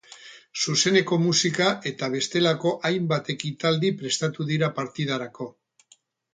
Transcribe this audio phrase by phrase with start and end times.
[0.61, 5.53] Zuzeneko musika eta bestelako hainbat ekitaldi prestatu dira partidarako.